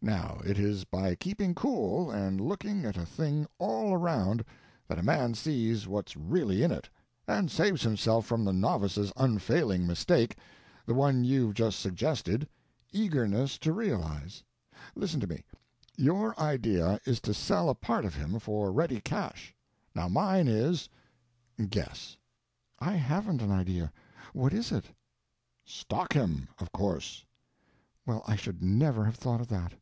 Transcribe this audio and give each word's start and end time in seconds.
Now 0.00 0.40
it 0.44 0.60
is 0.60 0.84
by 0.84 1.16
keeping 1.16 1.56
cool, 1.56 2.08
and 2.08 2.40
looking 2.40 2.84
at 2.84 2.96
a 2.96 3.04
thing 3.04 3.48
all 3.58 3.92
around, 3.92 4.44
that 4.86 4.96
a 5.00 5.02
man 5.02 5.34
sees 5.34 5.88
what's 5.88 6.16
really 6.16 6.62
in 6.62 6.70
it, 6.70 6.88
and 7.26 7.50
saves 7.50 7.82
himself 7.82 8.24
from 8.24 8.44
the 8.44 8.52
novice's 8.52 9.12
unfailing 9.16 9.88
mistake—the 9.88 10.94
one 10.94 11.24
you've 11.24 11.54
just 11.54 11.80
suggested—eagerness 11.80 13.58
to 13.58 13.72
realize. 13.72 14.44
Listen 14.94 15.18
to 15.18 15.26
me. 15.26 15.42
Your 15.96 16.38
idea 16.38 17.00
is 17.04 17.18
to 17.22 17.34
sell 17.34 17.68
a 17.68 17.74
part 17.74 18.04
of 18.04 18.14
him 18.14 18.38
for 18.38 18.70
ready 18.70 19.00
cash. 19.00 19.52
Now 19.96 20.06
mine 20.08 20.46
is—guess." 20.46 22.16
"I 22.78 22.92
haven't 22.92 23.42
an 23.42 23.50
idea. 23.50 23.92
What 24.32 24.52
is 24.52 24.70
it?" 24.70 24.84
"Stock 25.64 26.12
him—of 26.12 26.70
course." 26.70 27.24
"Well, 28.06 28.22
I 28.28 28.36
should 28.36 28.62
never 28.62 29.04
have 29.04 29.16
thought 29.16 29.40
of 29.40 29.48
that." 29.48 29.72